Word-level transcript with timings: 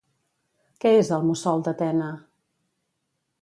Què 0.85 0.93
és 1.01 1.11
el 1.17 1.27
mussol 1.27 1.61
d'Atena? 1.67 2.09